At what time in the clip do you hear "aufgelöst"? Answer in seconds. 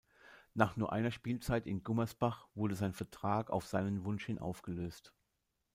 4.39-5.13